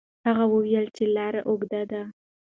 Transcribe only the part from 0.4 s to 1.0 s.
وویل